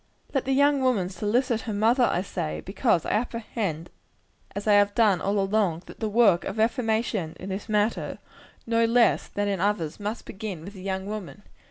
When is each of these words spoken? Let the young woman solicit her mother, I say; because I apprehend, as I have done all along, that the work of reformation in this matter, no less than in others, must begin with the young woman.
Let 0.33 0.45
the 0.45 0.53
young 0.53 0.81
woman 0.81 1.09
solicit 1.09 1.61
her 1.69 1.73
mother, 1.73 2.05
I 2.05 2.23
say; 2.23 2.61
because 2.65 3.05
I 3.05 3.11
apprehend, 3.11 3.91
as 4.55 4.65
I 4.65 4.73
have 4.73 4.95
done 4.95 5.21
all 5.21 5.39
along, 5.39 5.83
that 5.85 5.99
the 5.99 6.09
work 6.09 6.43
of 6.43 6.57
reformation 6.57 7.37
in 7.39 7.49
this 7.49 7.69
matter, 7.69 8.17
no 8.65 8.85
less 8.85 9.27
than 9.27 9.47
in 9.47 9.59
others, 9.61 9.99
must 9.99 10.25
begin 10.25 10.63
with 10.65 10.73
the 10.73 10.81
young 10.81 11.05
woman. 11.05 11.43